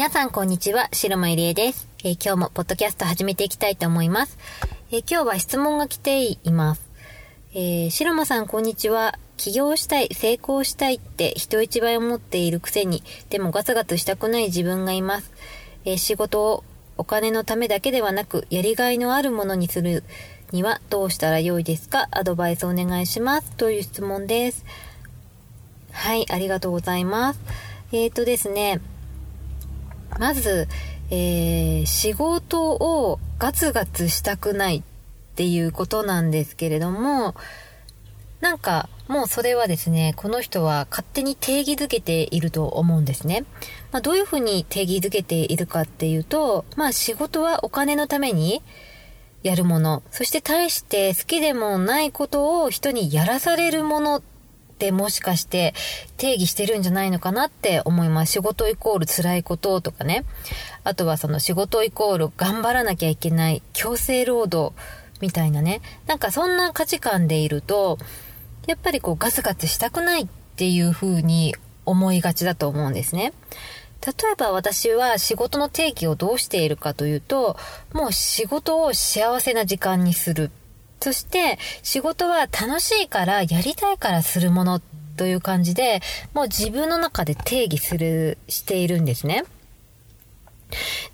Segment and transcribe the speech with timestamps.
[0.00, 4.38] 皆さんこんにちは、白間入江です、えー、今日もポッドキャスト始めていきたいと思います。
[4.90, 6.80] えー、今日は質問が来ています。
[7.52, 9.18] えー、白間さんこんにちは。
[9.36, 15.30] 起業したい、成功したいって人一倍思っているくせに、でもガツガツしたくない自分がいます。
[15.84, 16.64] え仕事を
[16.96, 20.02] お金のためだけではなく、やりがいのあるものにする
[20.50, 22.08] にはどうしたらよいですか？
[22.10, 23.50] アドバイスお願いします。
[23.50, 24.64] という質問です。
[25.92, 27.40] はい、ありがとうございます。
[27.92, 28.80] えっ、ー、とですね、
[30.18, 30.68] まず、
[31.10, 34.82] えー、仕事をガツガツしたくないっ
[35.34, 37.34] ていうことなんですけれども、
[38.40, 43.44] なんか、もうそれはですね、この人は勝手に定義づけていると思うんですね。
[43.92, 48.62] まあ、どういうふうに定義づけているかっていうと、まあ仕事はお金のために
[49.42, 54.22] やるもの、そして対して好きでもないことを人にやらされるもの
[54.80, 55.74] ってもしかして
[56.16, 58.32] 定義してるんじゃないのかなって思います。
[58.32, 60.24] 仕事イコール辛いこととかね。
[60.84, 64.74] あとはその仕事イコール頑張らなきゃいけない強制労働
[65.20, 65.82] みたいなね。
[66.06, 67.98] なんかそんな価値観でいると、
[68.66, 73.34] やっぱりこうガツガツしたくないっていう風に思いがちだと思うんですね。
[74.06, 77.58] 例えば私は仕事の定義をどうしているかというと、
[77.92, 80.50] もう仕事を幸せな時間にする。
[81.02, 84.80] そして仕事は楽しいからやりたいからするもの
[85.16, 86.00] という感じで、
[86.32, 89.44] もう自分の中で定義する、しているんですね。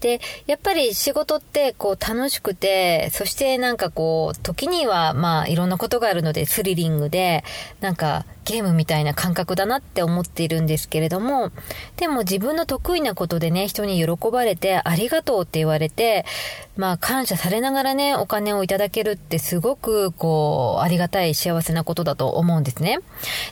[0.00, 7.44] で、やっぱり仕事ってこう楽しくて、そしてなんかこう、時にはまあいろんなことがあるのでスリリングで、
[7.80, 11.50] なんかゲームみたいな感覚だなって思っているんですけれども、
[11.96, 16.24] でも自分の得意なことでね、人に喜ばれてありがとうって言われて、
[16.76, 22.98] まあ感謝されながらね、お金をいただけるってすごくこう、ありがたい幸せなことだと思うんですね。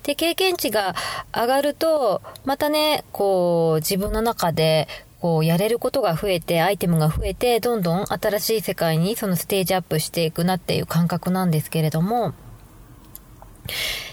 [0.03, 0.95] で、経験値が
[1.35, 4.89] 上がると、またね、こう、自分の中で
[5.23, 12.35] こう、やれることが増えて、アイテムが増えて、どんどん新しい世界にそのステージアップしていくなっていう感覚なんですけれども、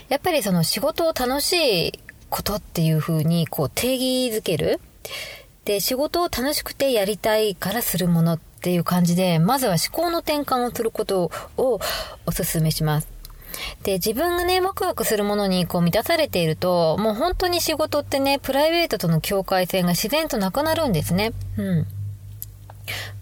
[0.08, 2.00] やっぱりその仕事を楽しい
[2.30, 4.80] ことっていう風にこう定義づける。
[5.66, 11.80] で、仕事を楽しくてやりたいからするものっていう感じで、まずは思考の転換をすることを
[12.28, 13.19] お勧めします。
[13.84, 21.34] で、自分がね、ワクワクするものにこう満たされていると、もう本当に仕事ってね、プライベートとの境界線が自然となくなるんですね。
[21.58, 21.88] うん。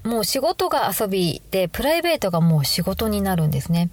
[0.03, 3.89] もう仕事が遊びで、プライベートがもう仕事になるんですね。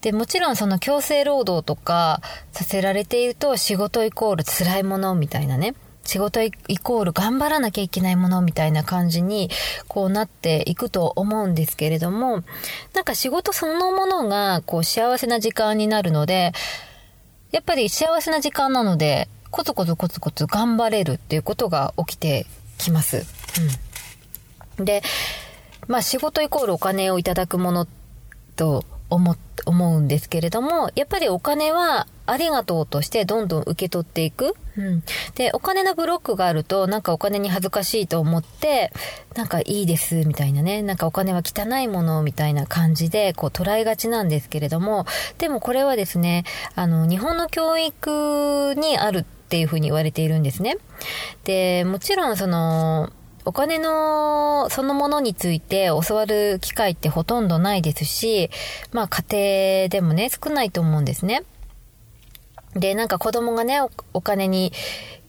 [0.00, 5.74] で、もちろんその強制労働とかさせられていると仕事イコール辛いものみたいなね。
[6.10, 9.48] 仕事イコール頑張らなきゃいけないものみたいな感じに
[9.86, 12.42] こうなっていくと思うんですけれども、
[12.94, 16.50] なんか仕事そのものがこう幸せな時間になるので、
[17.52, 22.44] やっぱり幸せな時間なので、コツコツコツコツ頑張れるっていうことが起きて
[22.76, 23.24] きます。
[24.78, 24.84] うん。
[24.84, 25.04] で、
[25.86, 27.86] まあ仕事イコールお金をいただくもの
[28.56, 34.54] と思、思うんですけれども、やっぱりお金はありがとうとしてどんどん受け取っていく。
[34.76, 35.02] うん。
[35.34, 38.92] で、お金のブロックがあると、なんかお金に恥ずかしいと思って、
[39.34, 40.82] なんかいいです、みたいなね。
[40.82, 45.06] なんかお金は汚いもの、みたいな感じで、こう捉えがちなんですけれども、
[45.38, 46.44] でもこれはですね、
[46.74, 50.76] あの、日本の教育にあるっていうふうに言われているんですね。
[51.44, 53.10] で、もちろんその、
[53.44, 58.50] お金のそのものについて教わる機会ってほとんどないですし、
[58.92, 61.42] まあ家庭でもね、少ないと思うんですね。
[62.74, 63.80] で、なんか子供がね、
[64.12, 64.72] お金に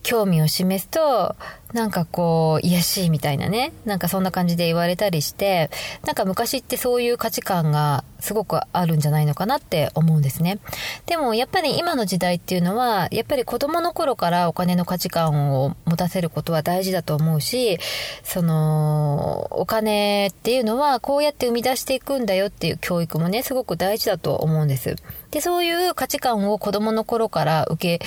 [0.04, 1.36] 興味を示すと、
[1.74, 3.72] なんかこう、癒しいみたいなね。
[3.86, 5.70] なんかそんな感じで言われたりして、
[6.06, 10.60] なんか昔ってそういう価値観がすごくあるんじゃないのかなって思うんですね。
[11.06, 17.80] でもやっぱり今の時代っていうのは、やっぱり子供の頃からお金の価値観を持たせることは大事だと思うし、
[18.24, 24.96] その、お金っていうのはこうやって生み出していくんだよっていう教育もね、すごく大事だと思うんです。
[25.32, 28.06] で、そういう価値観を子供の頃から受け、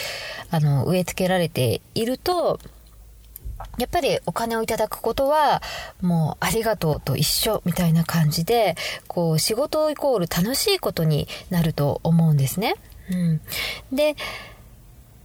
[0.50, 2.60] あの、植え付けられていると、
[3.78, 5.62] やっぱりお金をいただくことは
[6.00, 8.76] もうありがとうと一緒みたいな感じで
[9.06, 12.74] こう仕事イコール楽しいことになると思うんですね。
[13.10, 13.40] うん、
[13.92, 14.16] で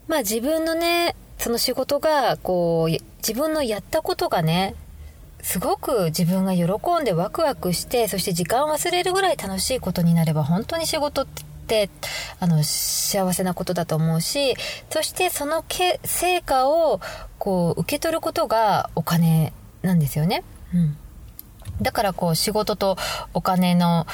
[0.08, 4.76] まあ自分のねその仕事がこう自分のやったことがね
[5.42, 6.66] すごく自分が喜
[7.02, 11.44] んでワクワクしてそして時間を忘れるぐらい楽しいことになれば本当に仕事って
[12.40, 14.56] あの幸せなことだと思うし
[14.90, 17.02] そしてそのけ成果を
[17.38, 20.44] こう受け取ることがお金なんですよね。
[20.74, 20.98] うん、
[21.82, 22.98] だからこう仕事と
[23.34, 24.06] お金の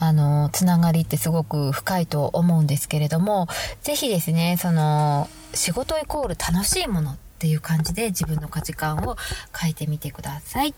[0.00, 3.46] あのつながりってすごく深いと思うんですけれども
[3.82, 9.16] 是非ですねその仕事イコール楽しいものっていう感じで自分の価値観を
[9.56, 10.74] 変えてみてください。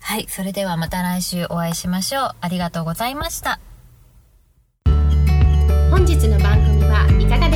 [0.00, 2.36] はい、それではまた来週お会いしましょう。
[2.40, 3.58] ありがとうございました。
[5.96, 7.55] 本日の番組はいかがで